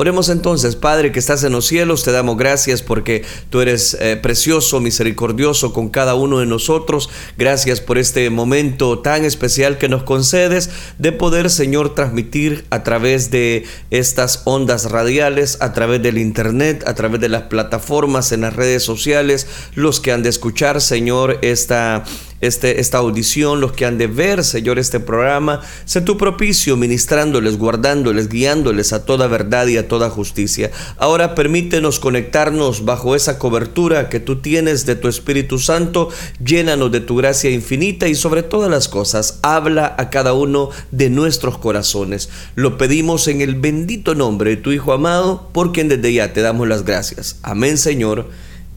[0.00, 4.14] Oremos entonces, Padre que estás en los cielos, te damos gracias porque tú eres eh,
[4.14, 7.10] precioso, misericordioso con cada uno de nosotros.
[7.36, 13.32] Gracias por este momento tan especial que nos concedes de poder, Señor, transmitir a través
[13.32, 18.54] de estas ondas radiales, a través del Internet, a través de las plataformas, en las
[18.54, 22.04] redes sociales, los que han de escuchar, Señor, esta
[22.40, 25.60] este, esta audición, los que han de ver, Señor, este programa.
[25.84, 30.70] Sé tu propicio, ministrándoles, guardándoles, guiándoles a toda verdad y a toda justicia.
[30.96, 36.10] Ahora permítenos conectarnos bajo esa cobertura que tú tienes de tu Espíritu Santo.
[36.44, 41.10] Llénanos de tu gracia infinita y sobre todas las cosas, habla a cada uno de
[41.10, 42.28] nuestros corazones.
[42.54, 46.42] Lo pedimos en el bendito nombre de tu Hijo amado, por quien desde ya te
[46.42, 47.36] damos las gracias.
[47.42, 48.28] Amén, Señor,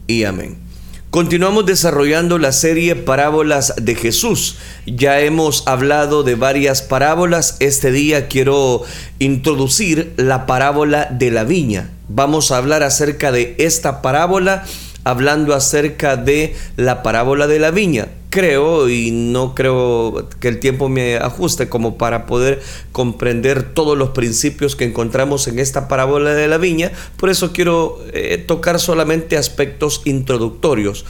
[0.06, 0.71] y amén.
[1.12, 4.56] Continuamos desarrollando la serie Parábolas de Jesús.
[4.86, 7.58] Ya hemos hablado de varias parábolas.
[7.60, 8.82] Este día quiero
[9.18, 11.90] introducir la parábola de la viña.
[12.08, 14.64] Vamos a hablar acerca de esta parábola
[15.04, 18.08] hablando acerca de la parábola de la viña.
[18.32, 24.12] Creo y no creo que el tiempo me ajuste como para poder comprender todos los
[24.12, 26.92] principios que encontramos en esta parábola de la viña.
[27.18, 31.04] Por eso quiero eh, tocar solamente aspectos introductorios.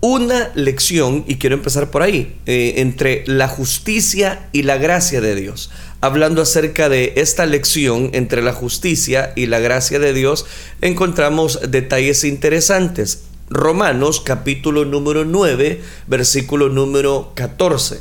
[0.00, 5.34] Una lección, y quiero empezar por ahí, eh, entre la justicia y la gracia de
[5.34, 10.46] Dios hablando acerca de esta lección entre la justicia y la gracia de Dios,
[10.80, 13.24] encontramos detalles interesantes.
[13.50, 17.98] Romanos capítulo número 9, versículo número 14.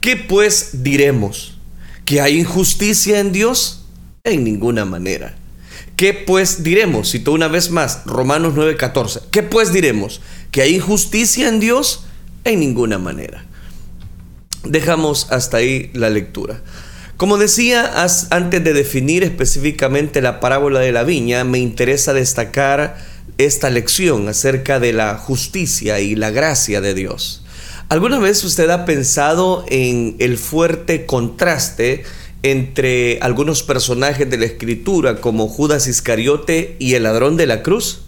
[0.00, 1.58] ¿Qué pues diremos?
[2.06, 3.84] ¿Que hay injusticia en Dios?
[4.24, 5.36] En ninguna manera.
[5.96, 7.10] ¿Qué pues diremos?
[7.10, 9.20] Cito una vez más, Romanos 14.
[9.30, 10.22] ¿Qué pues diremos?
[10.50, 12.06] ¿Que hay injusticia en Dios?
[12.44, 13.44] En ninguna manera.
[14.64, 16.62] Dejamos hasta ahí la lectura.
[17.18, 17.92] Como decía
[18.30, 22.96] antes de definir específicamente la parábola de la viña, me interesa destacar
[23.38, 27.42] esta lección acerca de la justicia y la gracia de Dios.
[27.88, 32.02] ¿Alguna vez usted ha pensado en el fuerte contraste
[32.42, 38.02] entre algunos personajes de la escritura como Judas Iscariote y el ladrón de la cruz?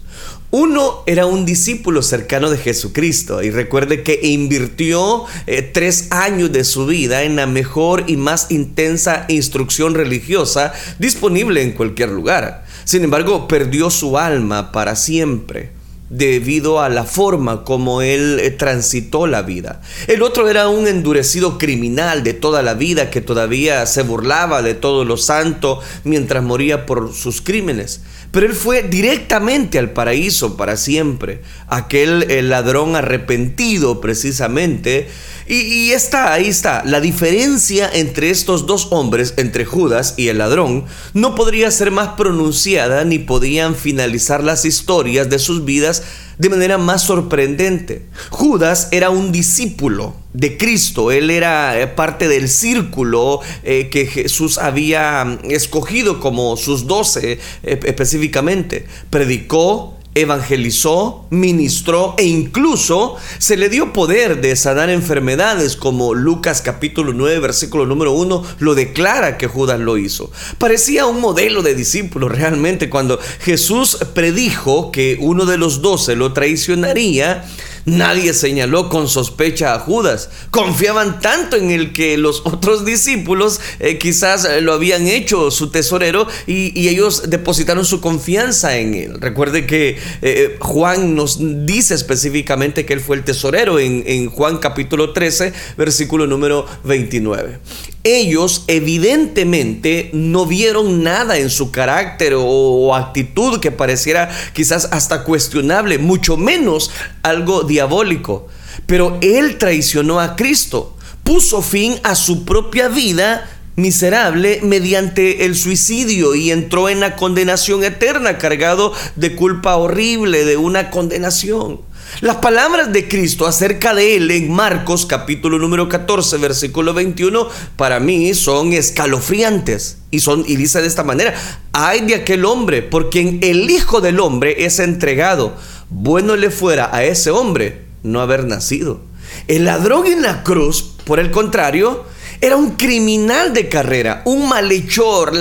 [0.53, 6.65] Uno era un discípulo cercano de Jesucristo y recuerde que invirtió eh, tres años de
[6.65, 12.65] su vida en la mejor y más intensa instrucción religiosa disponible en cualquier lugar.
[12.83, 15.80] Sin embargo, perdió su alma para siempre
[16.11, 19.81] debido a la forma como él eh, transitó la vida.
[20.07, 24.73] El otro era un endurecido criminal de toda la vida que todavía se burlaba de
[24.73, 28.01] todo lo santo mientras moría por sus crímenes.
[28.31, 31.41] Pero él fue directamente al paraíso para siempre.
[31.67, 35.07] Aquel el ladrón arrepentido precisamente
[35.47, 36.83] y, está, ahí está.
[36.85, 42.09] La diferencia entre estos dos hombres, entre Judas y el ladrón, no podría ser más
[42.09, 46.00] pronunciada ni podían finalizar las historias de sus vidas
[46.37, 48.05] de manera más sorprendente.
[48.29, 54.57] Judas era un discípulo de Cristo, él era eh, parte del círculo eh, que Jesús
[54.57, 58.85] había mm, escogido como sus doce eh, específicamente.
[59.09, 67.13] Predicó, evangelizó, ministró e incluso se le dio poder de sanar enfermedades como Lucas capítulo
[67.13, 70.29] 9 versículo número 1 lo declara que Judas lo hizo.
[70.57, 76.33] Parecía un modelo de discípulo realmente cuando Jesús predijo que uno de los doce lo
[76.33, 77.45] traicionaría
[77.85, 80.29] Nadie señaló con sospecha a Judas.
[80.51, 85.69] Confiaban tanto en el que los otros discípulos eh, quizás eh, lo habían hecho su
[85.71, 89.21] tesorero y, ellos depositaron su confianza en él.
[89.21, 94.57] Recuerde que eh, Juan nos dice específicamente que él fue el tesorero en, en Juan
[94.57, 97.59] capítulo 13, versículo número 29
[98.03, 105.97] ellos evidentemente no vieron nada en su carácter o, actitud que pareciera quizás hasta cuestionable,
[105.97, 106.91] mucho menos
[107.23, 108.47] algo diabólico.
[108.85, 116.35] Pero él traicionó a Cristo, puso fin a su propia vida miserable mediante el suicidio
[116.35, 121.79] y entró en la condenación eterna cargado de culpa horrible, de una condenación.
[122.19, 127.47] Las palabras de Cristo acerca de él en Marcos capítulo número 14 versículo 21
[127.77, 131.33] para mí son escalofriantes y son y dice de esta manera,
[131.71, 135.55] ay de aquel hombre por quien el hijo del hombre es entregado,
[135.89, 139.01] bueno le fuera a ese hombre no haber nacido.
[139.47, 142.03] El ladrón en la cruz, por el contrario,
[142.41, 145.33] era un criminal de carrera, un malhechor,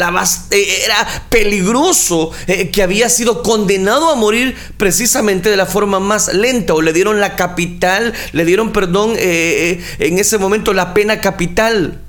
[0.50, 6.32] eh, era peligroso, eh, que había sido condenado a morir precisamente de la forma más
[6.34, 11.20] lenta, o le dieron la capital, le dieron, perdón, eh, en ese momento la pena
[11.20, 12.02] capital.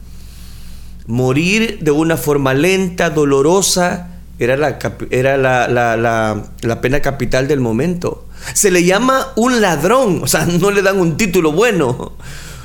[1.07, 4.09] Morir de una forma lenta, dolorosa,
[4.39, 4.77] era, la,
[5.09, 8.25] era la, pena capital del momento.
[8.53, 12.13] Se le llama un ladrón, o sea, no le dan un título bueno.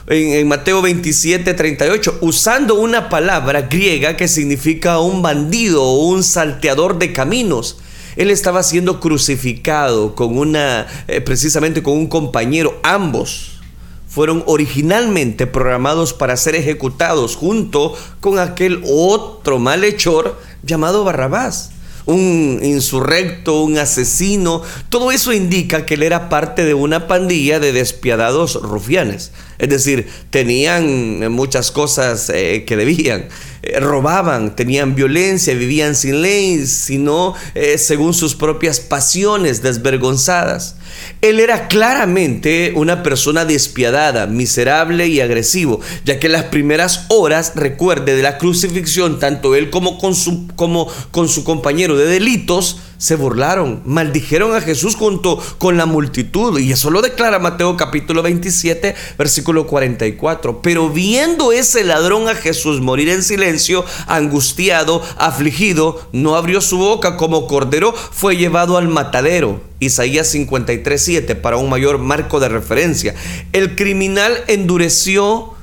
[0.09, 6.99] En, Mateo 27, 38, usando una palabra griega que significa un bandido o un salteador
[6.99, 7.79] de caminos.
[8.15, 13.61] Él estaba siendo crucificado con una, eh, precisamente con un compañero, ambos
[14.07, 21.73] fueron originalmente programados para ser ejecutados junto con aquel otro malhechor llamado Barrabás
[22.07, 24.63] un insurrecto, un asesino.
[24.89, 29.33] Todo eso indica que él era parte de una pandilla de despiadados rufianes.
[29.59, 33.29] Es decir, tenían muchas cosas eh, que debían.
[33.67, 40.77] Eh, robaban, tenían violencia, vivían sin ley, sino eh, según sus propias pasiones desvergonzadas.
[41.21, 48.15] Él era claramente una persona despiadada, miserable y agresivo, ya que las primeras horas, recuerde,
[48.15, 53.17] de la crucifixión, tanto él como con su, como con su compañero de delitos, se
[53.17, 56.59] burlaron, maldijeron a Jesús junto con la multitud.
[56.59, 60.63] Y eso lo declara Mateo capítulo 27, versículo 44.
[60.63, 67.17] Pero viendo ese ladrón a Jesús morir en silencio, angustiado, afligido, no abrió su boca
[67.17, 69.61] como cordero, fue llevado al matadero.
[69.79, 73.15] Isaías 53, 7, para un mayor marco de referencia.
[73.53, 75.56] El criminal endureció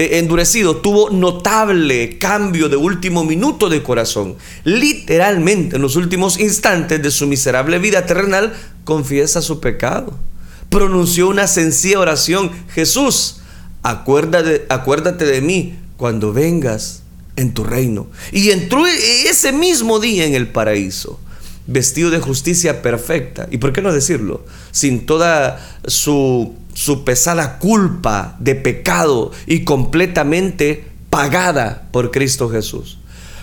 [0.00, 4.36] eh, endurecido, tuvo notable cambio de último minuto de corazón.
[4.64, 8.54] Literalmente, en los últimos instantes de su miserable vida terrenal,
[8.84, 10.16] confiesa su pecado.
[10.70, 13.42] Pronunció una sencilla oración, Jesús,
[13.82, 17.02] acuérdate, acuérdate de mí cuando vengas
[17.36, 18.06] en tu reino.
[18.32, 21.20] Y entró ese mismo día en el paraíso
[21.66, 23.48] vestido de justicia perfecta.
[23.50, 24.46] ¿Y por qué no decirlo?
[24.70, 32.96] Sin toda su, su pesada culpa de pecado y completamente pagada por Cristo Jesús.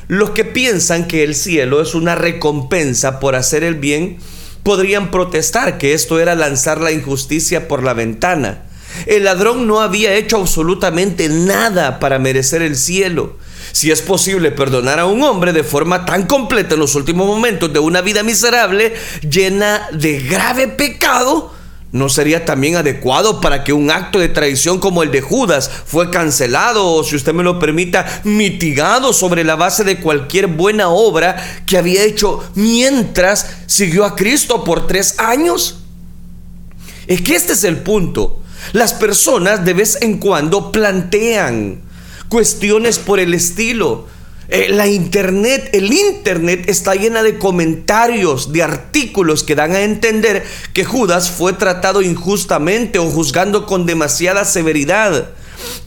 [0.08, 4.18] Los que piensan que el cielo es una recompensa por hacer el bien,
[4.64, 8.64] podrían protestar que esto era lanzar la injusticia por la ventana.
[9.06, 13.38] El ladrón no había hecho absolutamente nada para merecer el cielo.
[13.72, 17.72] Si es posible perdonar a un hombre de forma tan completa en los últimos momentos
[17.72, 21.54] de una vida miserable, llena de grave pecado,
[21.92, 26.10] ¿No sería también adecuado para que un acto de traición como el de Judas fue
[26.10, 31.38] cancelado o, si usted me lo permita, mitigado sobre la base de cualquier buena obra
[31.66, 35.80] que había hecho mientras siguió a Cristo por tres años?
[37.08, 38.42] Es que este es el punto.
[38.74, 41.82] Las personas de vez en cuando plantean
[42.28, 44.08] cuestiones por el estilo.
[44.50, 50.46] Eh, la internet, el internet está llena de comentarios, de artículos que dan a entender
[50.74, 55.32] que Judas fue tratado injustamente o juzgando con demasiada severidad.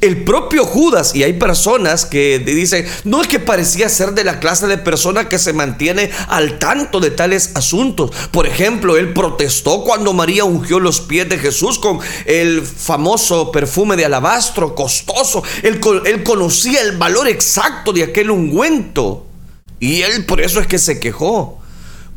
[0.00, 4.40] El propio Judas, y hay personas que dicen, no es que parecía ser de la
[4.40, 8.10] clase de persona que se mantiene al tanto de tales asuntos.
[8.30, 13.96] Por ejemplo, él protestó cuando María ungió los pies de Jesús con el famoso perfume
[13.96, 15.42] de alabastro costoso.
[15.62, 19.26] Él, él conocía el valor exacto de aquel ungüento.
[19.78, 21.59] Y él por eso es que se quejó.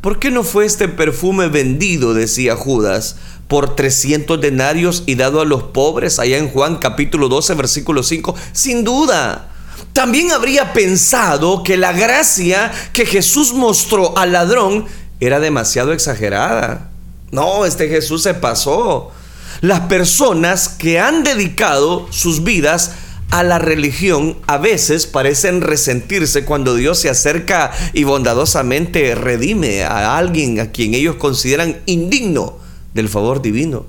[0.03, 3.15] ¿Por qué no fue este perfume vendido, decía Judas,
[3.47, 8.35] por 300 denarios y dado a los pobres allá en Juan capítulo 12 versículo 5?
[8.51, 9.47] Sin duda.
[9.93, 14.87] También habría pensado que la gracia que Jesús mostró al ladrón
[15.21, 16.89] era demasiado exagerada.
[17.31, 19.13] No, este Jesús se pasó.
[19.61, 22.91] Las personas que han dedicado sus vidas
[23.33, 30.19] a la religión a veces parecen resentirse cuando Dios se acerca y bondadosamente redime a
[30.19, 32.59] alguien a quien ellos consideran indigno
[32.93, 33.87] del favor divino.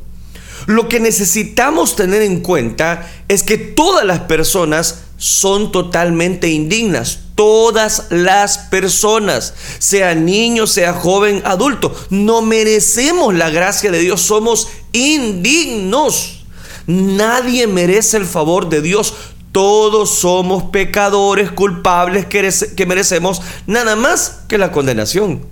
[0.65, 7.19] Lo que necesitamos tener en cuenta es que todas las personas son totalmente indignas.
[7.35, 14.23] Todas las personas, sea niño, sea joven, adulto, no merecemos la gracia de Dios.
[14.23, 16.45] Somos indignos.
[16.87, 19.15] Nadie merece el favor de Dios.
[19.55, 25.43] Todos somos pecadores culpables que merecemos nada más que la condenación.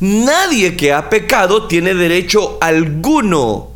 [0.00, 3.68] Nadie que ha pecado tiene derecho alguno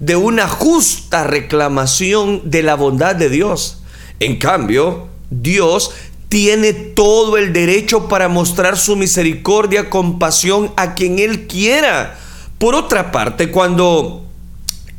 [0.00, 3.78] de una justa reclamación de la bondad de Dios.
[4.18, 5.92] En cambio, Dios
[6.28, 12.18] tiene todo el derecho para mostrar su misericordia, compasión a quien Él quiera.
[12.58, 14.25] Por otra parte, cuando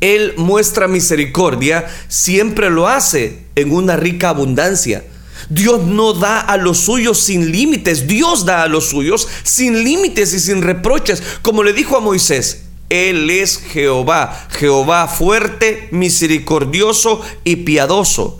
[0.00, 5.04] él muestra misericordia, siempre lo hace en una rica abundancia.
[5.48, 10.32] Dios no da a los suyos sin límites, Dios da a los suyos sin límites
[10.34, 12.64] y sin reproches, como le dijo a Moisés.
[12.90, 18.38] Él es Jehová, Jehová fuerte, misericordioso y piadoso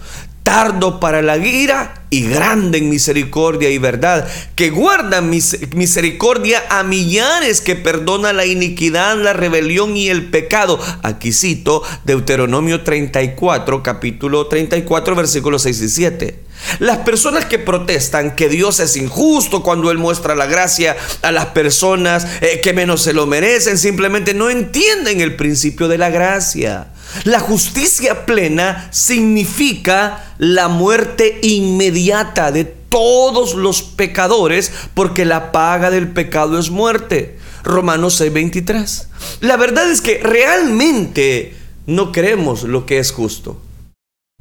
[0.48, 7.60] tardo para la ira y grande en misericordia y verdad, que guarda misericordia a millares,
[7.60, 10.80] que perdona la iniquidad, la rebelión y el pecado.
[11.02, 16.42] Aquí cito Deuteronomio 34, capítulo 34, versículos 6 y 7.
[16.78, 21.46] Las personas que protestan que Dios es injusto cuando Él muestra la gracia a las
[21.46, 26.88] personas eh, que menos se lo merecen, simplemente no entienden el principio de la gracia.
[27.24, 36.08] La justicia plena significa la muerte inmediata de todos los pecadores porque la paga del
[36.08, 37.38] pecado es muerte.
[37.64, 39.08] Romanos 6:23.
[39.40, 41.54] La verdad es que realmente
[41.86, 43.60] no creemos lo que es justo.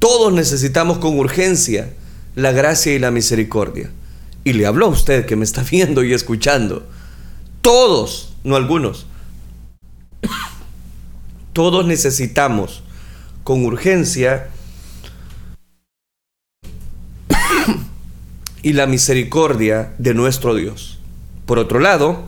[0.00, 1.90] Todos necesitamos con urgencia
[2.34, 3.90] la gracia y la misericordia.
[4.44, 6.86] Y le hablo a usted que me está viendo y escuchando.
[7.62, 9.06] Todos, no algunos.
[11.58, 12.84] Todos necesitamos
[13.42, 14.46] con urgencia
[18.62, 21.00] y la misericordia de nuestro Dios.
[21.46, 22.26] Por otro lado,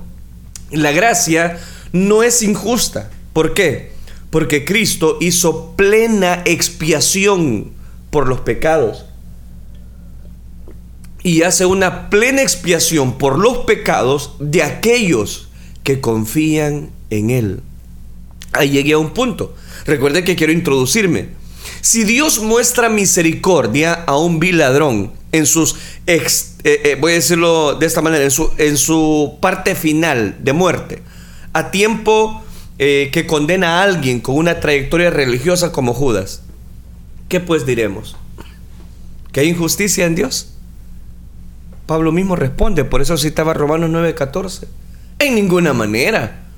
[0.72, 1.60] la gracia
[1.92, 3.08] no es injusta.
[3.32, 3.92] ¿Por qué?
[4.30, 7.70] Porque Cristo hizo plena expiación
[8.10, 9.04] por los pecados
[11.22, 15.50] y hace una plena expiación por los pecados de aquellos
[15.84, 17.62] que confían en Él.
[18.52, 19.54] Ahí llegué a un punto.
[19.86, 21.28] Recuerden que quiero introducirme.
[21.80, 25.76] Si Dios muestra misericordia a un vil ladrón en sus,
[26.06, 26.26] eh,
[26.64, 31.02] eh, voy a decirlo de esta manera, en su, en su parte final de muerte,
[31.52, 32.42] a tiempo
[32.78, 36.42] eh, que condena a alguien con una trayectoria religiosa como Judas,
[37.28, 38.16] ¿qué pues diremos?
[39.32, 40.54] ¿Que hay injusticia en Dios?
[41.86, 44.66] Pablo mismo responde, por eso citaba Romanos 9:14.
[45.18, 46.49] En ninguna manera.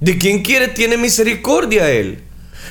[0.00, 2.22] ¿De quien quiere tiene misericordia él?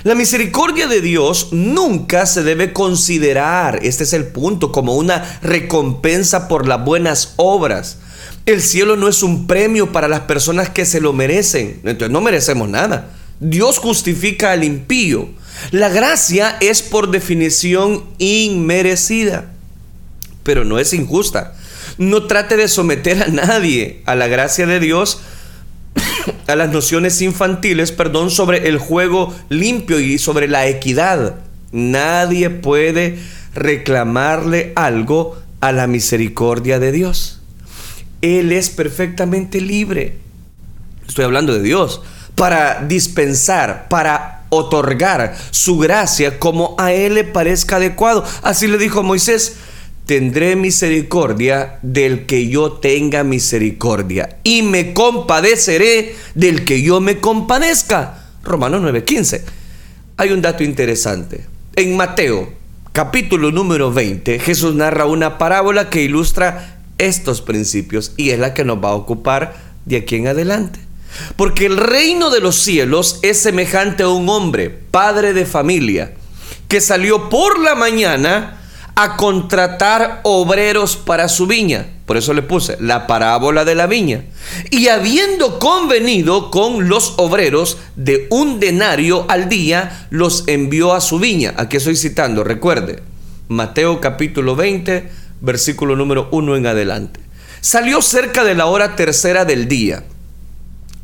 [0.04, 6.48] La misericordia de Dios nunca se debe considerar, este es el punto, como una recompensa
[6.48, 7.98] por las buenas obras.
[8.46, 11.82] El cielo no es un premio para las personas que se lo merecen.
[11.84, 13.10] Entonces no merecemos nada.
[13.42, 15.28] Dios justifica al impío.
[15.72, 19.52] La gracia es por definición inmerecida,
[20.44, 21.56] pero no es injusta.
[21.98, 25.20] No trate de someter a nadie a la gracia de Dios,
[26.48, 31.36] a las nociones infantiles, perdón, sobre el juego limpio y sobre la equidad.
[31.72, 33.20] Nadie puede
[33.54, 37.42] reclamarle algo a la misericordia de Dios.
[38.22, 40.18] Él es perfectamente libre.
[41.08, 42.02] Estoy hablando de Dios.
[42.36, 48.24] Para dispensar, para otorgar su gracia como a Él le parezca adecuado.
[48.44, 49.58] Así le dijo Moisés,
[50.08, 58.30] tendré misericordia del que yo tenga misericordia y me compadeceré del que yo me compadezca.
[58.42, 59.44] Romanos 9:15.
[60.16, 61.46] Hay un dato interesante.
[61.76, 62.54] En Mateo,
[62.94, 68.64] capítulo número 20, Jesús narra una parábola que ilustra estos principios y es la que
[68.64, 70.80] nos va a ocupar de aquí en adelante.
[71.36, 76.14] Porque el reino de los cielos es semejante a un hombre, padre de familia,
[76.70, 78.57] que salió por la mañana
[79.00, 81.86] a contratar obreros para su viña.
[82.08, 84.24] Por eso le puse la parábola de la viña.
[84.72, 91.20] Y habiendo convenido con los obreros de un denario al día, los envió a su
[91.20, 91.54] viña.
[91.58, 93.04] Aquí estoy citando, recuerde,
[93.50, 95.12] Mateo capítulo 20,
[95.42, 97.20] versículo número 1 en adelante.
[97.62, 100.06] Salió cerca de la hora tercera del día.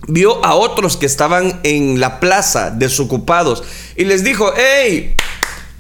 [0.07, 3.63] Vio a otros que estaban en la plaza desocupados
[3.95, 5.15] y les dijo, hey,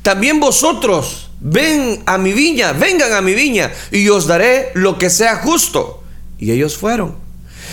[0.03, 5.09] también vosotros ven a mi viña, vengan a mi viña y os daré lo que
[5.09, 6.01] sea justo.
[6.39, 7.15] Y ellos fueron.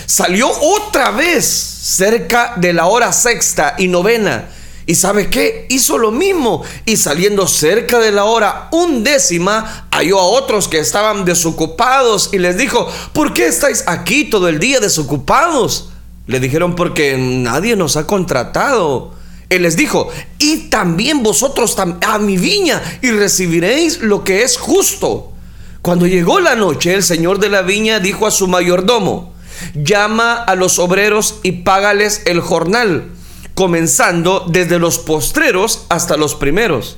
[0.05, 4.49] Salió otra vez cerca de la hora sexta y novena.
[4.85, 5.67] ¿Y sabe qué?
[5.69, 6.63] Hizo lo mismo.
[6.85, 12.57] Y saliendo cerca de la hora undécima, halló a otros que estaban desocupados y les
[12.57, 15.89] dijo, ¿por qué estáis aquí todo el día desocupados?
[16.27, 19.13] Le dijeron, porque nadie nos ha contratado.
[19.51, 25.33] Él les dijo, y también vosotros a mi viña y recibiréis lo que es justo.
[25.81, 29.33] Cuando llegó la noche, el señor de la viña dijo a su mayordomo,
[29.75, 33.09] llama a los obreros y págales el jornal,
[33.53, 36.97] comenzando desde los postreros hasta los primeros.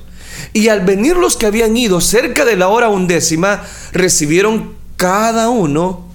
[0.52, 6.08] Y al venir los que habían ido cerca de la hora undécima, recibieron cada uno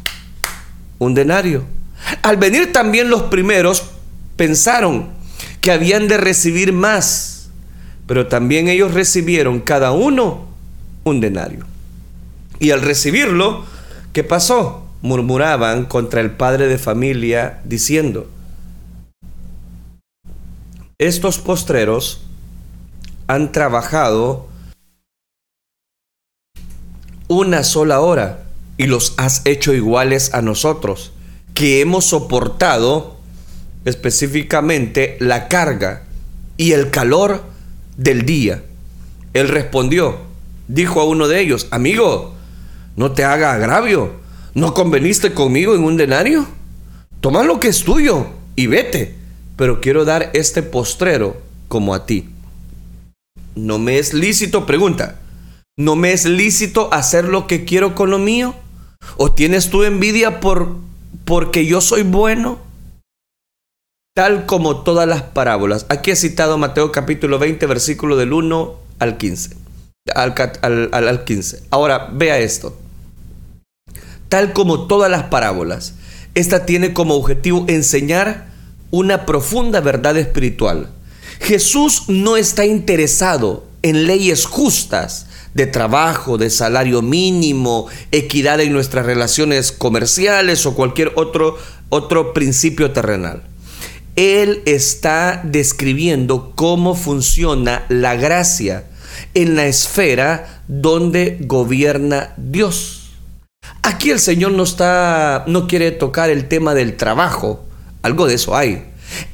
[0.99, 1.65] un denario.
[2.21, 3.83] Al venir también los primeros,
[4.37, 5.18] pensaron,
[5.61, 7.49] que habían de recibir más,
[8.07, 10.47] pero también ellos recibieron cada uno
[11.03, 11.65] un denario.
[12.59, 13.65] Y al recibirlo,
[14.13, 14.85] ¿qué pasó?
[15.01, 18.29] Murmuraban contra el padre de familia diciendo,
[20.97, 22.21] estos postreros
[23.27, 24.49] han trabajado
[27.29, 28.43] una sola hora
[28.77, 31.11] y los has hecho iguales a nosotros,
[31.53, 33.18] que hemos soportado
[33.85, 36.03] específicamente la carga
[36.57, 37.43] y el calor
[37.97, 38.63] del día.
[39.33, 40.17] Él respondió,
[40.67, 42.35] dijo a uno de ellos, amigo,
[42.95, 44.13] no te haga agravio,
[44.53, 46.47] ¿no conveniste conmigo en un denario?
[47.21, 49.15] Toma lo que es tuyo y vete,
[49.55, 52.29] pero quiero dar este postrero como a ti.
[53.55, 54.65] ¿No me es lícito?
[54.65, 55.19] Pregunta.
[55.77, 58.55] ¿No me es lícito hacer lo que quiero con lo mío?
[59.17, 60.75] ¿O tienes tú envidia por
[61.25, 62.59] porque yo soy bueno?
[64.19, 65.85] Tal como todas las parábolas.
[65.87, 69.51] Aquí he citado Mateo capítulo 20, versículo del 1 al 15.
[70.13, 71.63] Al, al, al 15.
[71.69, 72.77] Ahora, vea esto.
[74.27, 75.93] Tal como todas las parábolas,
[76.35, 78.47] esta tiene como objetivo enseñar
[78.91, 80.89] una profunda verdad espiritual.
[81.39, 89.05] Jesús no está interesado en leyes justas de trabajo, de salario mínimo, equidad en nuestras
[89.05, 91.57] relaciones comerciales o cualquier otro,
[91.87, 93.43] otro principio terrenal.
[94.19, 98.83] Él está describiendo cómo funciona la gracia
[99.33, 103.13] en la esfera donde gobierna Dios.
[103.81, 107.63] Aquí el Señor no está no quiere tocar el tema del trabajo,
[108.01, 108.91] algo de eso hay.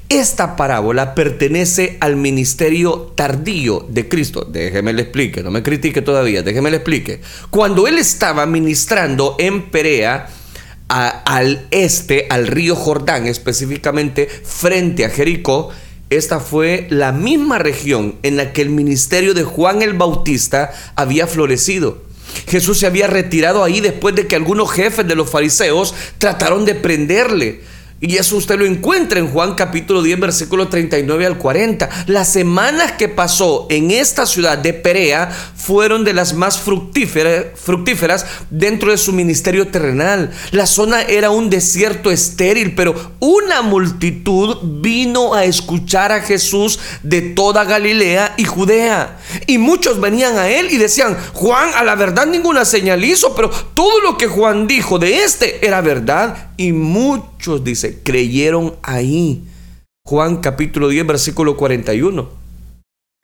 [0.08, 4.48] Esta parábola pertenece al ministerio tardío de Cristo.
[4.48, 7.22] Déjeme le explique, no me critique todavía, déjeme le explique.
[7.50, 10.27] Cuando él estaba ministrando en Perea,
[10.88, 15.72] al este, al río Jordán, específicamente frente a Jericó,
[16.10, 21.27] esta fue la misma región en la que el ministerio de Juan el Bautista había
[21.27, 22.04] florecido.
[22.48, 26.75] Jesús se había retirado ahí después de que algunos jefes de los fariseos trataron de
[26.75, 27.62] prenderle
[28.07, 31.89] y eso usted lo encuentra en Juan capítulo 10, versículo 39 al 40.
[32.05, 38.91] Las semanas que pasó en esta ciudad de Perea fueron de las más fructíferas, dentro
[38.91, 40.31] de su ministerio terrenal.
[40.51, 47.21] La zona era un desierto estéril, pero una multitud vino a escuchar a Jesús de
[47.21, 49.17] toda Galilea y Judea.
[49.47, 53.49] Y muchos venían a él y decían, Juan, a la verdad ninguna señal hizo, pero
[53.49, 59.44] todo lo que Juan dijo de este era verdad y muchos, dice, creyeron ahí.
[60.08, 62.30] Juan capítulo 10, versículo 41.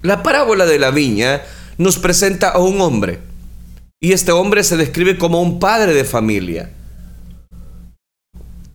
[0.02, 1.42] La parábola de la viña
[1.78, 3.20] nos presenta a un hombre.
[4.02, 6.72] Y este hombre se describe como un padre de familia.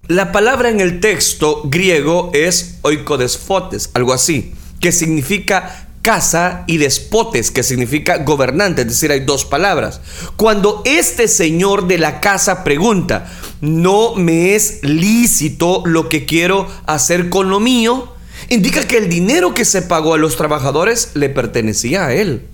[0.08, 7.50] La palabra en el texto griego es oikodesfotes, algo así, que significa casa y despotes,
[7.50, 10.00] que significa gobernante, es decir, hay dos palabras.
[10.36, 13.28] Cuando este señor de la casa pregunta,
[13.60, 18.14] no me es lícito lo que quiero hacer con lo mío,
[18.48, 22.46] indica que el dinero que se pagó a los trabajadores le pertenecía a él.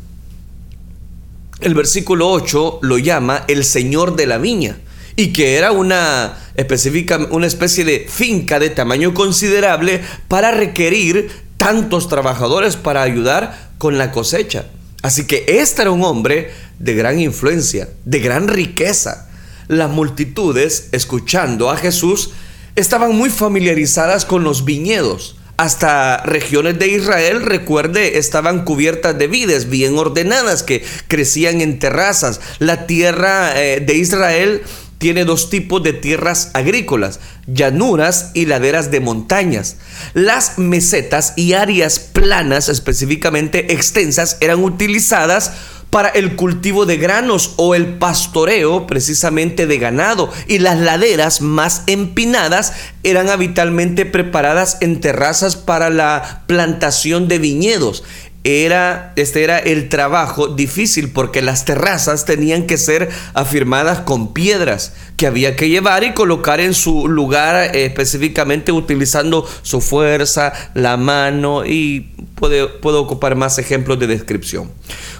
[1.60, 4.78] El versículo 8 lo llama el señor de la viña
[5.14, 11.30] y que era una específica una especie de finca de tamaño considerable para requerir
[11.62, 14.64] tantos trabajadores para ayudar con la cosecha.
[15.00, 19.28] Así que este era un hombre de gran influencia, de gran riqueza.
[19.68, 22.30] Las multitudes, escuchando a Jesús,
[22.74, 25.36] estaban muy familiarizadas con los viñedos.
[25.56, 32.40] Hasta regiones de Israel, recuerde, estaban cubiertas de vides bien ordenadas que crecían en terrazas.
[32.58, 34.62] La tierra eh, de Israel
[35.02, 39.78] tiene dos tipos de tierras agrícolas, llanuras y laderas de montañas.
[40.14, 45.54] Las mesetas y áreas planas, específicamente extensas, eran utilizadas
[45.90, 51.82] para el cultivo de granos o el pastoreo precisamente de ganado y las laderas más
[51.88, 58.04] empinadas eran habitualmente preparadas en terrazas para la plantación de viñedos
[58.44, 64.94] era, este era el trabajo difícil porque las terrazas tenían que ser afirmadas con piedras
[65.16, 70.96] que había que llevar y colocar en su lugar eh, específicamente utilizando su fuerza, la
[70.96, 74.72] mano y puedo ocupar más ejemplos de descripción.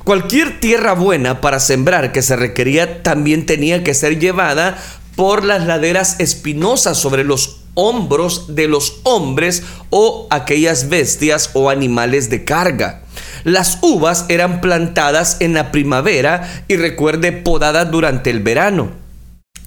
[0.03, 4.77] Cualquier tierra buena para sembrar que se requería también tenía que ser llevada
[5.15, 12.31] por las laderas espinosas sobre los hombros de los hombres o aquellas bestias o animales
[12.31, 13.03] de carga.
[13.45, 19.03] Las uvas eran plantadas en la primavera y recuerde podadas durante el verano.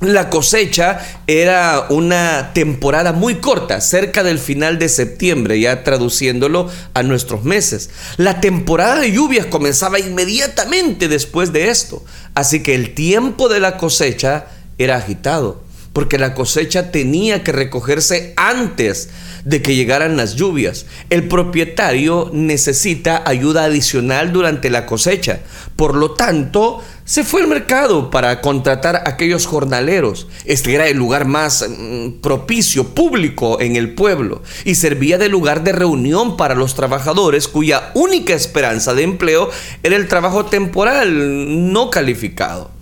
[0.01, 7.01] La cosecha era una temporada muy corta, cerca del final de septiembre, ya traduciéndolo a
[7.01, 7.89] nuestros meses.
[8.17, 13.77] La temporada de lluvias comenzaba inmediatamente después de esto, así que el tiempo de la
[13.77, 15.64] cosecha era agitado.
[15.95, 19.07] Porque la cosecha tenía que recogerse antes
[19.45, 20.87] de que llegaran las lluvias.
[21.09, 25.39] El propietario necesita ayuda adicional durante la cosecha.
[25.77, 30.27] Por lo tanto, se fue al mercado para contratar a aquellos jornaleros.
[30.43, 35.63] Este era el lugar más mm, propicio, público en el pueblo, y servía de lugar
[35.63, 39.49] de reunión para los trabajadores cuya única esperanza de empleo
[39.81, 42.74] era el trabajo temporal no calificado.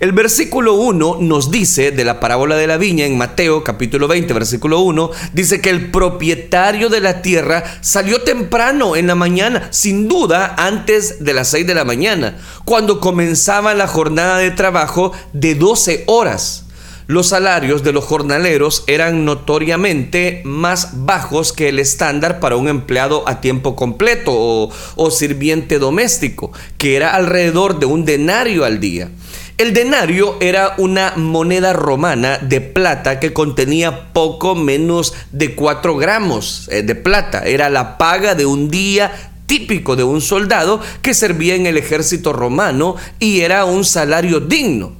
[0.00, 4.32] El versículo 1 nos dice de la parábola de la viña en Mateo capítulo 20,
[4.32, 10.06] versículo 1, dice que el propietario de la tierra salió temprano en la mañana, sin
[10.06, 15.56] duda antes de las 6 de la mañana, cuando comenzaba la jornada de trabajo de
[15.56, 16.66] 12 horas.
[17.08, 23.26] Los salarios de los jornaleros eran notoriamente más bajos que el estándar para un empleado
[23.26, 29.10] a tiempo completo o, o sirviente doméstico, que era alrededor de un denario al día.
[29.58, 36.68] El denario era una moneda romana de plata que contenía poco menos de 4 gramos
[36.70, 37.42] eh, de plata.
[37.44, 42.32] Era la paga de un día típico de un soldado que servía en el ejército
[42.32, 44.92] romano y era un salario digno.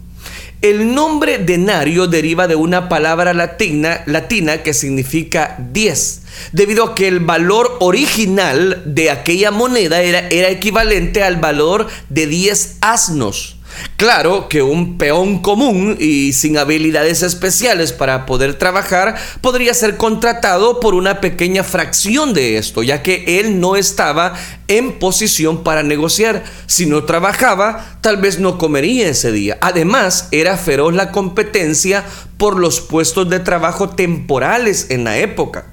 [0.60, 7.20] El nombre denario deriva de una palabra latina, que significa 10, debido a que el
[7.20, 13.57] valor original de aquella moneda era, era equivalente al valor de 10 asnos.
[13.96, 20.78] Claro que un peón común y sin habilidades especiales para poder trabajar podría ser contratado
[20.78, 24.34] por una pequeña fracción de esto, ya que él no estaba
[24.68, 26.44] en posición para negociar.
[26.66, 29.58] Si no trabajaba, tal vez no comería ese día.
[29.60, 32.04] Además, era feroz la competencia
[32.36, 35.66] por los puestos de trabajo temporales en la época.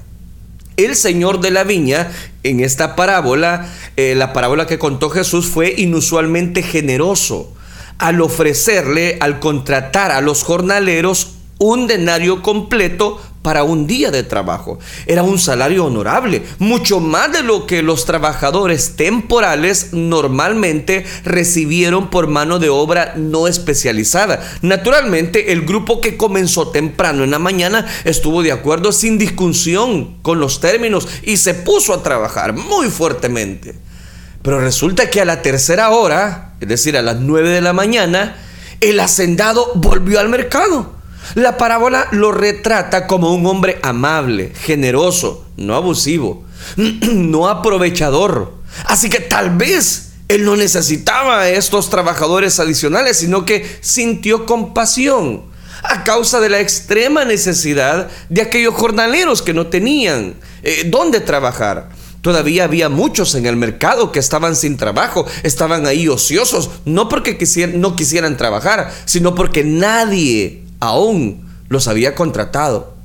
[0.77, 2.11] El señor de la viña,
[2.43, 7.54] en esta parábola, eh, la parábola que contó Jesús, fue inusualmente generoso
[7.97, 14.79] al ofrecerle, al contratar a los jornaleros un denario completo para un día de trabajo.
[15.05, 22.25] Era un salario honorable, mucho más de lo que los trabajadores temporales normalmente recibieron por
[22.25, 24.41] mano de obra no especializada.
[24.63, 30.39] Naturalmente, el grupo que comenzó temprano en la mañana estuvo de acuerdo sin discusión con
[30.39, 33.75] los términos y se puso a trabajar muy fuertemente.
[34.45, 38.37] Pero resulta que a la tercera hora, es decir, a las nueve de la mañana,
[38.79, 40.93] el hacendado volvió al mercado.
[41.33, 46.45] La parábola lo retrata como un hombre amable, generoso, no abusivo,
[46.77, 48.53] no aprovechador.
[48.85, 55.45] Así que tal vez él no necesitaba estos trabajadores adicionales, sino que sintió compasión
[55.81, 61.89] a causa de la extrema necesidad de aquellos jornaleros que no tenían eh, dónde trabajar.
[62.25, 67.37] Todavía había muchos en el mercado que estaban sin trabajo, estaban ahí ociosos, no porque
[67.75, 72.95] no quisieran trabajar, sino porque nadie aún los había contratado.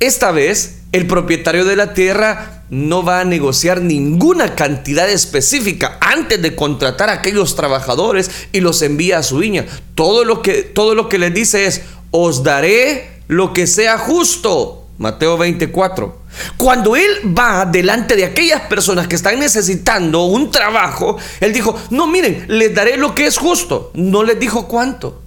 [0.00, 6.40] Esta vez, el propietario de la tierra no va a negociar ninguna cantidad específica antes
[6.40, 9.66] de contratar a aquellos trabajadores y los envía a su viña.
[9.94, 14.79] Todo lo que, todo lo que les dice es, os daré lo que sea justo.
[15.00, 16.14] Mateo 24.
[16.58, 22.06] Cuando él va delante de aquellas personas que están necesitando un trabajo, él dijo, no,
[22.06, 23.92] miren, les daré lo que es justo.
[23.94, 25.22] No les dijo cuánto,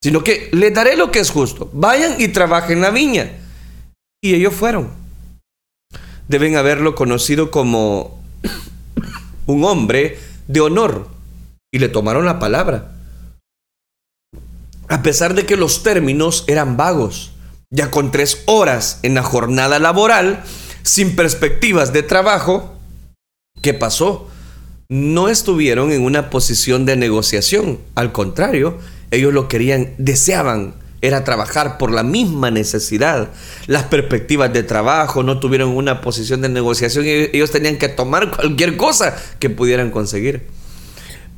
[0.00, 1.68] sino que les daré lo que es justo.
[1.72, 3.32] Vayan y trabajen la viña.
[4.22, 4.88] Y ellos fueron.
[6.28, 8.22] Deben haberlo conocido como
[9.46, 11.08] un hombre de honor.
[11.72, 12.92] Y le tomaron la palabra.
[14.86, 17.32] A pesar de que los términos eran vagos
[17.70, 20.42] ya con tres horas en la jornada laboral,
[20.82, 22.74] sin perspectivas de trabajo,
[23.62, 24.28] ¿qué pasó?
[24.88, 28.78] No estuvieron en una posición de negociación, al contrario,
[29.10, 33.30] ellos lo querían, deseaban, era trabajar por la misma necesidad.
[33.66, 38.76] Las perspectivas de trabajo no tuvieron una posición de negociación, ellos tenían que tomar cualquier
[38.76, 40.46] cosa que pudieran conseguir.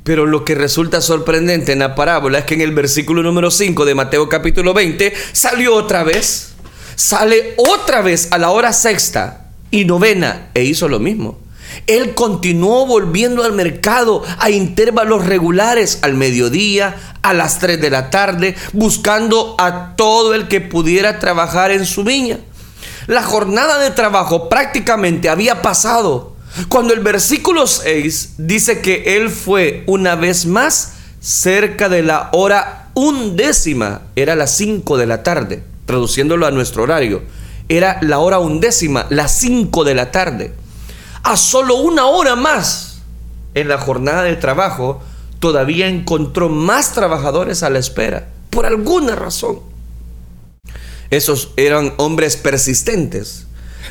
[0.03, 3.85] Pero lo que resulta sorprendente en la parábola es que en el versículo número 5
[3.85, 6.53] de Mateo capítulo 20 salió otra vez,
[6.95, 11.39] sale otra vez a la hora sexta y novena e hizo lo mismo.
[11.87, 18.09] Él continuó volviendo al mercado a intervalos regulares, al mediodía, a las 3 de la
[18.09, 22.39] tarde, buscando a todo el que pudiera trabajar en su viña.
[23.07, 26.30] La jornada de trabajo prácticamente había pasado
[26.67, 32.89] cuando el versículo 6 dice que él fue una vez más cerca de la hora
[32.93, 37.21] undécima, era las 5 de la tarde, traduciéndolo a nuestro horario,
[37.69, 40.53] era la hora undécima, las 5 de la tarde.
[41.23, 43.01] A solo una hora más
[43.53, 45.01] en la jornada de trabajo,
[45.39, 49.59] todavía encontró más trabajadores a la espera, por alguna razón.
[51.09, 53.47] Esos eran hombres persistentes.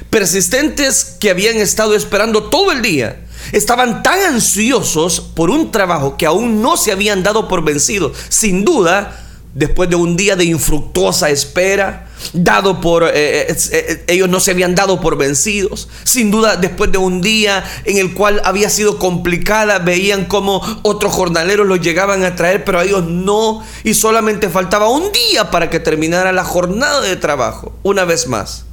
[0.09, 3.27] Persistentes que habían estado esperando todo el día.
[3.53, 8.17] Estaban tan ansiosos por un trabajo que aún no se habían dado por vencidos.
[8.29, 9.21] Sin duda,
[9.55, 14.53] después de un día de infructuosa espera, dado por eh, eh, eh, ellos no se
[14.53, 15.89] habían dado por vencidos.
[16.05, 21.13] Sin duda, después de un día en el cual había sido complicada, veían como otros
[21.13, 25.71] jornaleros los llegaban a traer, pero a ellos no, y solamente faltaba un día para
[25.71, 27.73] que terminara la jornada de trabajo.
[27.83, 28.67] Una vez más,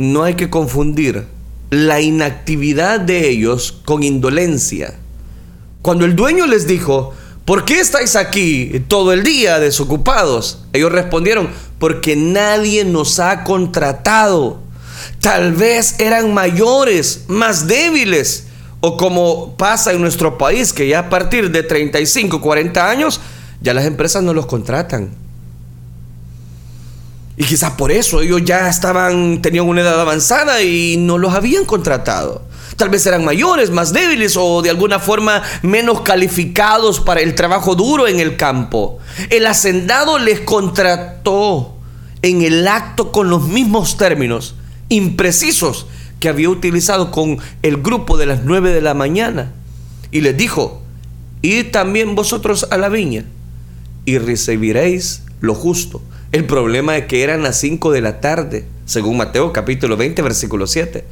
[0.00, 1.26] no hay que confundir
[1.68, 4.94] la inactividad de ellos con indolencia.
[5.82, 7.12] Cuando el dueño les dijo,
[7.44, 10.64] ¿por qué estáis aquí todo el día desocupados?
[10.72, 14.60] Ellos respondieron, porque nadie nos ha contratado.
[15.20, 18.46] Tal vez eran mayores, más débiles,
[18.80, 23.20] o como pasa en nuestro país, que ya a partir de 35, 40 años,
[23.60, 25.10] ya las empresas no los contratan.
[27.40, 31.64] Y quizás por eso ellos ya estaban, tenían una edad avanzada y no los habían
[31.64, 32.42] contratado.
[32.76, 37.74] Tal vez eran mayores, más débiles o de alguna forma menos calificados para el trabajo
[37.74, 38.98] duro en el campo.
[39.30, 41.76] El hacendado les contrató
[42.20, 44.54] en el acto con los mismos términos
[44.90, 45.86] imprecisos
[46.18, 49.50] que había utilizado con el grupo de las nueve de la mañana.
[50.10, 50.82] Y les dijo,
[51.40, 53.24] id también vosotros a la viña
[54.04, 56.02] y recibiréis lo justo.
[56.32, 60.68] El problema es que eran las 5 de la tarde, según Mateo capítulo 20, versículo
[60.68, 61.04] 7.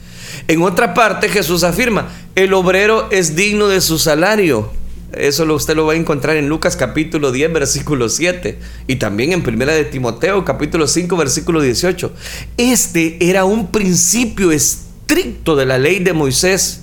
[0.47, 4.71] En otra parte Jesús afirma, el obrero es digno de su salario.
[5.13, 8.61] Eso usted lo va a encontrar en Lucas capítulo 10, versículo 7.
[8.87, 12.13] Y también en Primera de Timoteo capítulo 5, versículo 18.
[12.57, 16.83] Este era un principio estricto de la ley de Moisés.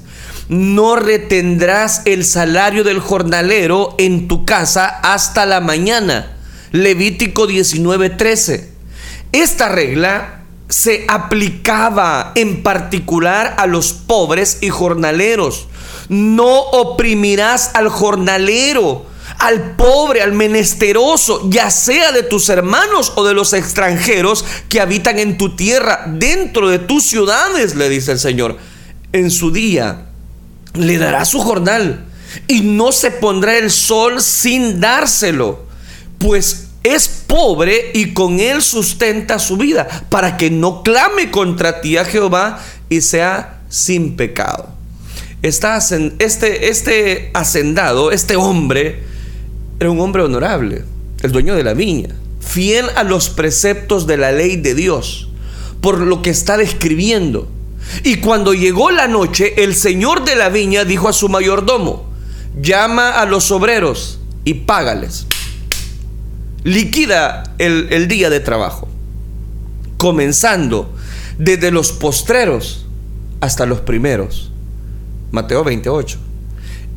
[0.50, 6.35] No retendrás el salario del jornalero en tu casa hasta la mañana
[6.72, 8.70] Levítico 19:13.
[9.32, 15.68] Esta regla se aplicaba en particular a los pobres y jornaleros.
[16.10, 19.06] No oprimirás al jornalero,
[19.40, 25.20] al pobre, al menesteroso, ya sea de tus hermanos o de los extranjeros que habitan
[25.20, 28.58] en tu tierra, dentro de tus ciudades, le dice el Señor.
[29.12, 30.08] En su día
[30.74, 32.06] le dará su jornal
[32.48, 35.65] y no se pondrá el sol sin dárselo,
[36.26, 41.98] pues es pobre y con él sustenta su vida, para que no clame contra ti
[41.98, 42.60] a Jehová
[42.90, 44.70] y sea sin pecado.
[45.44, 49.04] este, este hacendado, este hombre,
[49.80, 50.84] era un hombre honorable,
[51.22, 55.30] el dueño de la viña, fiel a los preceptos de la ley de Dios,
[55.80, 57.48] por lo que está describiendo.
[58.04, 62.10] Y cuando llegó la noche, el señor de la viña dijo a su mayordomo,
[62.60, 65.28] llama a los obreros y págales
[66.66, 68.88] liquida el, día de trabajo,
[69.98, 70.92] comenzando
[71.38, 72.88] desde los postreros
[73.40, 74.52] hasta los primeros.
[75.32, 76.18] Mateo 28.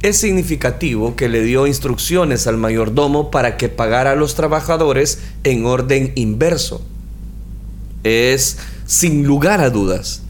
[0.00, 5.66] Es significativo que le dio instrucciones al mayordomo para que pagara a los trabajadores en
[5.66, 6.82] orden inverso.
[8.04, 10.22] Es sin lugar a dudas.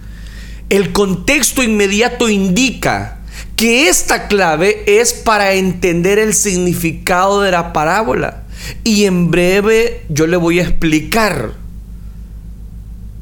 [0.69, 3.21] El contexto inmediato indica
[3.55, 8.48] que esta clave es para entender el significado de la parábola.
[8.85, 11.55] Y en breve yo le voy a explicar.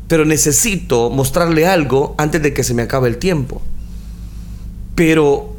[0.08, 3.60] Pero necesito mostrarle algo antes de que se me acabe el tiempo.
[4.94, 5.56] Pero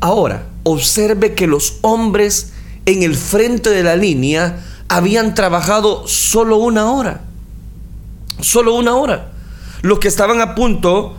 [0.00, 2.52] ahora, observe que los hombres
[2.84, 7.22] en el frente de la línea habían trabajado solo una hora.
[8.40, 9.32] Solo una hora.
[9.82, 11.16] Los que estaban a punto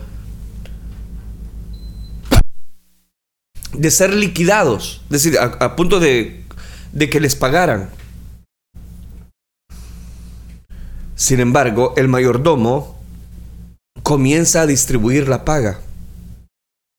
[3.72, 6.44] de ser liquidados, es decir, a, punto de
[6.92, 7.90] de que les pagaran.
[11.14, 12.96] Sin embargo, el mayordomo
[14.02, 15.80] comienza a distribuir la paga.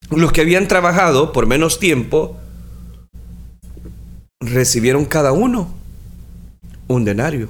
[0.10, 2.38] Los que habían trabajado por menos tiempo
[4.42, 5.74] recibieron cada uno
[6.88, 7.50] un denario.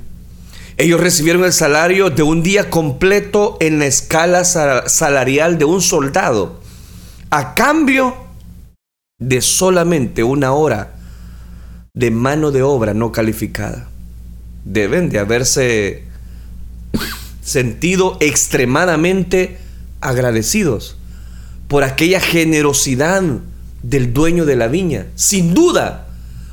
[0.77, 6.61] Ellos recibieron el salario de un día completo en la escala salarial de un soldado,
[7.31, 8.15] a cambio
[9.19, 10.98] de solamente una hora
[11.99, 13.89] de mano de obra no calificada.
[14.63, 16.03] Deben de haberse
[17.43, 19.57] sentido extremadamente
[19.99, 20.95] agradecidos
[21.67, 23.21] por aquella generosidad
[23.83, 25.07] del dueño de la viña.
[25.15, 26.07] Sin duda,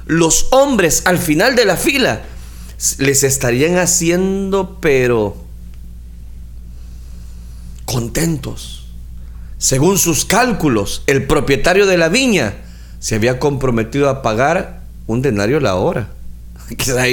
[0.07, 2.23] los hombres al final de la fila
[2.99, 5.37] les estarían haciendo, pero
[7.85, 8.89] contentos.
[9.59, 12.55] Según sus cálculos, el propietario de la viña
[12.99, 14.76] se había comprometido a pagar
[15.07, 16.11] un denario la hora.
[16.77, 17.07] Quizás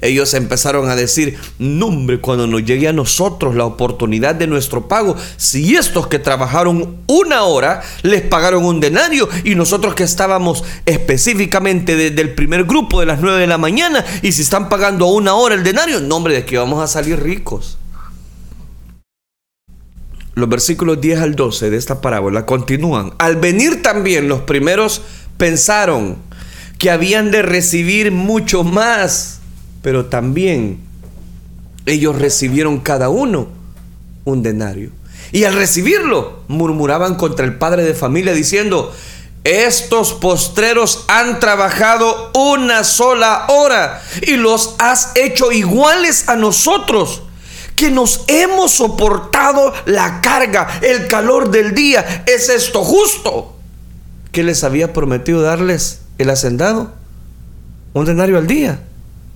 [0.00, 4.88] ellos, empezaron a decir, no hombre, cuando nos llegue a nosotros la oportunidad de nuestro
[4.88, 10.64] pago, si estos que trabajaron una hora les pagaron un denario y nosotros que estábamos
[10.86, 15.06] específicamente desde el primer grupo de las 9 de la mañana y si están pagando
[15.06, 17.78] a una hora el denario, no hombre, de que vamos a salir ricos.
[20.34, 23.12] Los versículos 10 al 12 de esta parábola continúan.
[23.18, 25.02] Al venir también los primeros
[25.36, 26.16] pensaron,
[26.78, 29.40] que habían de recibir mucho más,
[29.82, 30.80] pero también
[31.86, 33.48] ellos recibieron cada uno
[34.24, 34.90] un denario.
[35.32, 38.94] Y al recibirlo, murmuraban contra el padre de familia diciendo,
[39.44, 47.22] estos postreros han trabajado una sola hora y los has hecho iguales a nosotros,
[47.76, 52.24] que nos hemos soportado la carga, el calor del día.
[52.26, 53.54] ¿Es esto justo?
[54.32, 56.03] ¿Qué les había prometido darles?
[56.18, 56.92] El hacendado.
[57.92, 58.80] Un denario al día.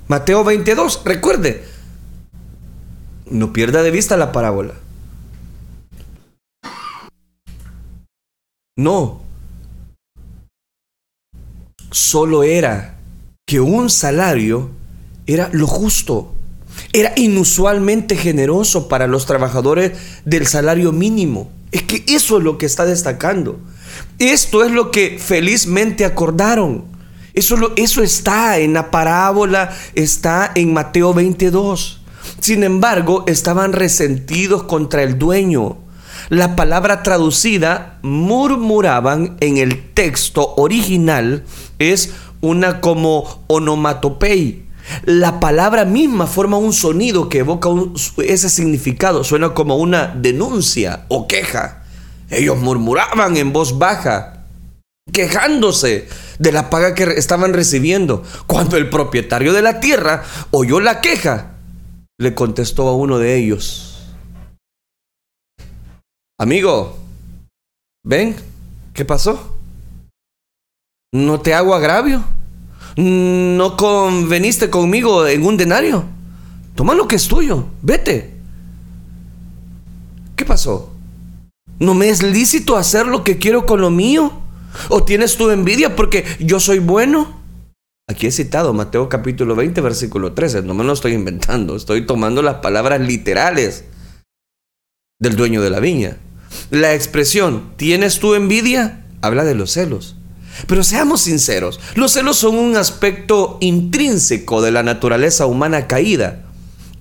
[0.09, 1.64] Mateo 22, recuerde.
[3.31, 4.75] No pierda de vista la parábola.
[8.77, 9.21] No.
[11.91, 12.97] Solo era
[13.47, 14.71] que un salario
[15.27, 16.33] era lo justo.
[16.93, 19.93] Era inusualmente generoso para los trabajadores
[20.25, 21.51] del salario mínimo.
[21.73, 23.59] Es que eso es lo que está destacando.
[24.18, 26.84] Esto es lo que felizmente acordaron.
[27.34, 32.00] Eso, eso está en la parábola, está en Mateo 22.
[32.40, 35.78] Sin embargo, estaban resentidos contra el dueño.
[36.28, 41.44] La palabra traducida, murmuraban en el texto original,
[41.78, 44.66] es una como onomatopei.
[45.04, 47.68] La palabra misma forma un sonido que evoca
[48.24, 51.84] ese significado, suena como una denuncia o queja.
[52.31, 54.45] Ellos murmuraban en voz baja,
[55.12, 58.23] quejándose de la paga que estaban recibiendo.
[58.47, 61.53] Cuando el propietario de la tierra oyó la queja,
[62.19, 64.14] le contestó a uno de ellos,
[66.38, 66.99] amigo,
[68.05, 68.37] ven,
[68.93, 69.57] ¿qué pasó?
[71.12, 72.23] ¿No te hago agravio?
[72.97, 76.05] ¿No conveniste conmigo en un denario?
[76.75, 78.35] Toma lo que es tuyo, vete.
[80.37, 80.97] ¿Qué pasó?
[81.79, 84.33] ¿No me es lícito hacer lo que quiero con lo mío?
[84.88, 87.38] ¿O tienes tu envidia porque yo soy bueno?
[88.09, 90.62] Aquí he citado Mateo capítulo 20, versículo 13.
[90.62, 91.77] No me lo estoy inventando.
[91.77, 93.85] Estoy tomando las palabras literales
[95.21, 96.17] del dueño de la viña.
[96.71, 99.05] La expresión, ¿tienes tu envidia?
[99.21, 100.17] Habla de los celos.
[100.67, 106.47] Pero seamos sinceros, los celos son un aspecto intrínseco de la naturaleza humana caída.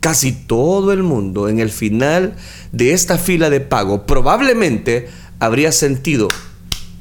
[0.08, 2.38] Casi todo el mundo en el final
[2.72, 6.30] de esta fila de pago probablemente habría sentido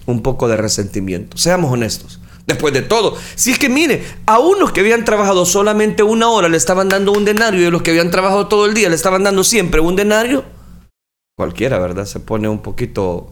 [0.07, 1.39] un poco de resentimiento.
[1.39, 2.19] Seamos honestos.
[2.49, 6.49] Después de todo, si es que mire, a unos que habían trabajado solamente una hora
[6.49, 8.97] le estaban dando un denario y a los que habían trabajado todo el día le
[8.97, 10.45] estaban dando siempre un denario,
[11.39, 12.07] cualquiera, ¿verdad?
[12.07, 13.31] Se pone un poquito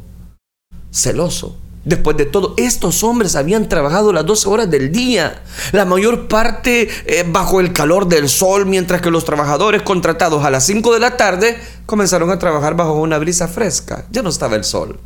[0.93, 1.59] celoso.
[1.85, 5.43] Después de todo, estos hombres habían trabajado las 12 horas del día,
[5.73, 10.51] la mayor parte eh, bajo el calor del sol, mientras que los trabajadores contratados a
[10.51, 14.07] las 5 de la tarde comenzaron a trabajar bajo una brisa fresca.
[14.11, 14.99] Ya no estaba el sol.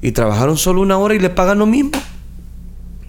[0.00, 1.92] Y trabajaron solo una hora y le pagan lo mismo.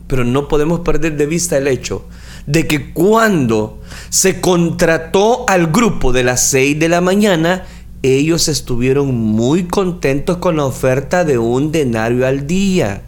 [0.07, 2.05] Pero no podemos perder de vista el hecho
[2.45, 7.65] de que cuando se contrató al grupo de las 6 de la mañana,
[8.13, 13.03] ellos estuvieron muy contentos con la oferta de un denario al día.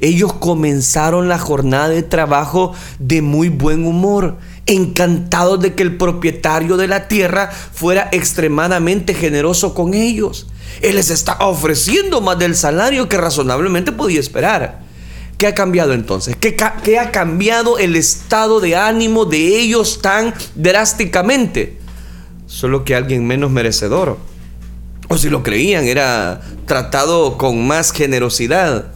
[0.00, 6.76] Ellos comenzaron la jornada de trabajo de muy buen humor, encantados de que el propietario
[6.76, 10.48] de la tierra fuera extremadamente generoso con ellos.
[10.80, 14.80] Él les está ofreciendo más del salario que razonablemente podía esperar.
[15.36, 16.36] ¿Qué ha cambiado entonces?
[16.38, 21.81] ¿Qué, ¿Qué, ha cambiado el estado de ánimo de ellos tan drásticamente?
[22.52, 24.18] Solo que alguien menos merecedor.
[25.08, 28.92] O si lo creían, era tratado con más generosidad.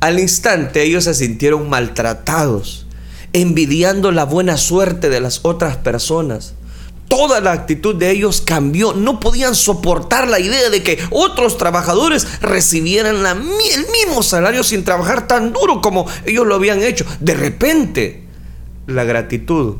[0.00, 2.86] Al instante ellos se sintieron maltratados,
[3.32, 6.54] envidiando la buena suerte de las otras personas.
[7.06, 8.92] Toda la actitud de ellos cambió.
[8.92, 15.28] No podían soportar la idea de que otros trabajadores recibieran el mismo salario sin trabajar
[15.28, 17.06] tan duro como ellos lo habían hecho.
[17.20, 18.24] De repente,
[18.86, 19.76] la gratitud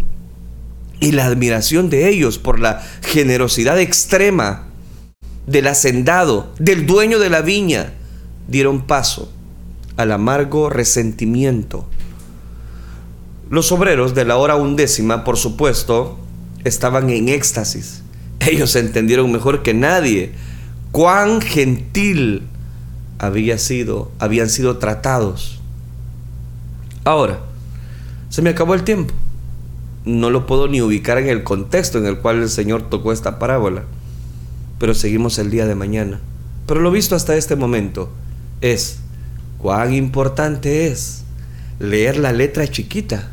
[1.00, 4.66] y la admiración de ellos por la generosidad extrema
[5.46, 7.94] del hacendado, del dueño de la viña,
[8.48, 9.32] dieron paso
[9.96, 11.86] al amargo resentimiento.
[13.50, 16.18] Los obreros de la hora undécima, por supuesto,
[16.64, 18.02] estaban en éxtasis.
[18.40, 20.32] Ellos entendieron mejor que nadie
[20.92, 22.42] cuán gentil
[23.18, 25.60] había sido, habían sido tratados.
[27.04, 27.40] Ahora,
[28.28, 29.14] se me acabó el tiempo.
[30.08, 33.38] No lo puedo ni ubicar en el contexto en el cual el Señor tocó esta
[33.38, 33.84] parábola.
[34.78, 36.18] Pero seguimos el día de mañana.
[36.66, 38.10] Pero lo visto hasta este momento
[38.62, 39.00] es
[39.58, 41.24] cuán importante es
[41.78, 43.28] leer la letra chiquita.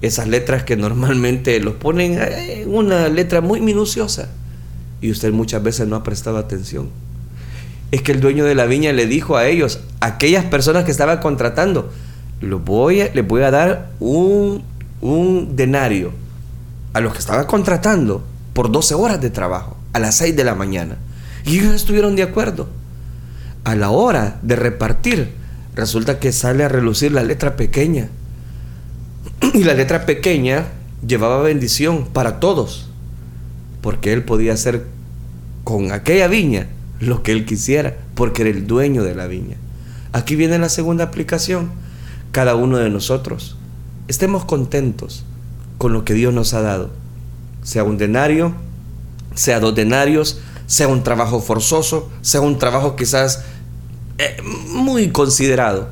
[0.00, 4.28] Esas letras que normalmente los ponen en una letra muy minuciosa.
[5.00, 6.88] Y usted muchas veces no ha prestado atención.
[7.90, 11.18] Es que el dueño de la viña le dijo a ellos, aquellas personas que estaban
[11.18, 11.90] contratando,
[12.40, 14.62] lo voy a, les voy a dar un,
[15.00, 16.12] un denario
[16.92, 20.54] a los que estaban contratando por 12 horas de trabajo, a las 6 de la
[20.54, 20.96] mañana.
[21.44, 22.68] Y ellos estuvieron de acuerdo.
[23.64, 25.32] A la hora de repartir,
[25.74, 28.08] resulta que sale a relucir la letra pequeña.
[29.54, 30.66] Y la letra pequeña
[31.06, 32.90] llevaba bendición para todos,
[33.80, 34.84] porque él podía hacer
[35.64, 36.66] con aquella viña
[36.98, 39.56] lo que él quisiera, porque era el dueño de la viña.
[40.12, 41.70] Aquí viene la segunda aplicación.
[42.32, 43.57] Cada uno de nosotros
[44.08, 45.24] estemos contentos
[45.78, 46.90] con lo que Dios nos ha dado,
[47.62, 48.52] sea un denario,
[49.34, 53.44] sea dos denarios, sea un trabajo forzoso, sea un trabajo quizás
[54.18, 54.36] eh,
[54.68, 55.90] muy considerado.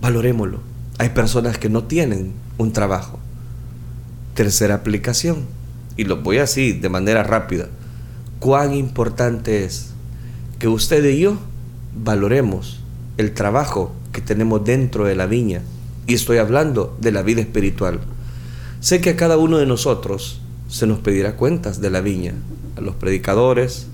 [0.00, 0.60] Valorémoslo.
[0.98, 3.18] Hay personas que no tienen un trabajo.
[4.34, 5.46] Tercera aplicación,
[5.96, 7.68] y lo voy así de manera rápida.
[8.40, 9.90] Cuán importante es
[10.58, 11.38] que usted y yo
[11.94, 12.80] valoremos
[13.18, 15.62] el trabajo que tenemos dentro de la viña.
[16.06, 18.00] Y estoy hablando de la vida espiritual.
[18.80, 22.34] Sé que a cada uno de nosotros se nos pedirá cuentas de la viña,
[22.76, 23.86] a los predicadores,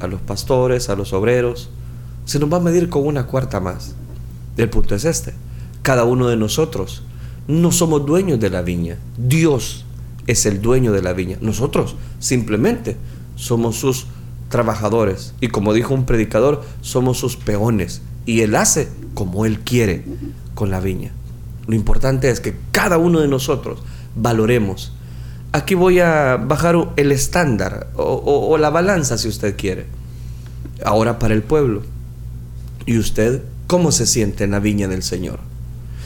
[0.00, 1.70] a los pastores, a los obreros,
[2.24, 3.94] se nos va a medir con una cuarta más.
[4.56, 5.32] El punto es este,
[5.82, 7.02] cada uno de nosotros
[7.48, 9.84] no somos dueños de la viña, Dios
[10.26, 12.96] es el dueño de la viña, nosotros simplemente
[13.34, 14.06] somos sus
[14.48, 20.04] trabajadores y como dijo un predicador, somos sus peones y Él hace como Él quiere
[20.54, 21.10] con la viña.
[21.66, 23.80] Lo importante es que cada uno de nosotros
[24.14, 24.92] valoremos.
[25.52, 29.86] Aquí voy a bajar el estándar o, la balanza si usted quiere.
[30.84, 31.82] Ahora para el pueblo.
[32.86, 35.38] ¿Y usted cómo se siente en la viña del Señor?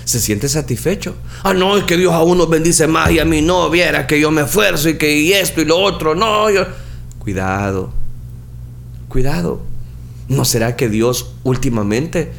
[0.04, 1.16] ¿Se siente satisfecho?
[1.42, 4.20] Ah, no, es que Dios a uno bendice más y a mí no, viera que
[4.20, 6.64] yo me esfuerzo y que y esto y lo otro, no, yo...
[7.18, 7.90] Cuidado,
[9.08, 9.62] cuidado.
[10.28, 12.30] ¿No será que Dios últimamente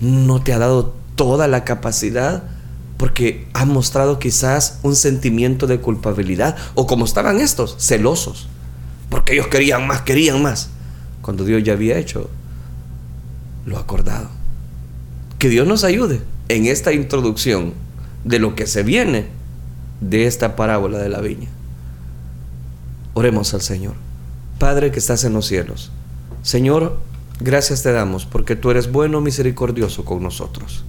[0.00, 2.42] no te ha dado toda la capacidad
[3.02, 8.46] porque ha mostrado quizás un sentimiento de culpabilidad o como estaban estos, celosos,
[9.10, 10.70] porque ellos querían más, querían más,
[11.20, 12.30] cuando Dios ya había hecho
[13.66, 14.28] lo acordado.
[15.40, 17.74] Que Dios nos ayude en esta introducción
[18.22, 19.26] de lo que se viene
[20.00, 21.48] de esta parábola de la viña.
[23.14, 23.94] Oremos al Señor.
[24.60, 25.90] Padre que estás en los cielos.
[26.42, 27.00] Señor,
[27.40, 30.84] gracias te damos porque tú eres bueno, misericordioso con nosotros.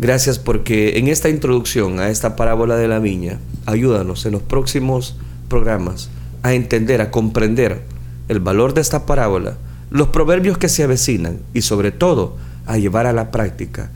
[0.00, 5.18] Gracias porque en esta introducción a esta parábola de la viña, ayúdanos en los próximos
[5.46, 6.08] programas
[6.42, 7.82] a entender, a comprender
[8.28, 9.58] el valor de esta parábola,
[9.90, 13.90] los proverbios que se avecinan y sobre todo a llevar a la práctica,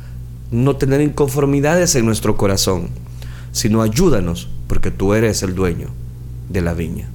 [0.50, 2.90] no tener inconformidades en nuestro corazón,
[3.52, 5.88] sino ayúdanos porque tú eres el dueño
[6.50, 7.08] de la viña.